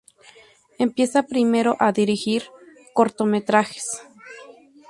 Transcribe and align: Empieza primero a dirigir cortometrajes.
Empieza 0.85 1.27
primero 1.31 1.75
a 1.79 1.91
dirigir 1.91 2.45
cortometrajes. 2.95 4.01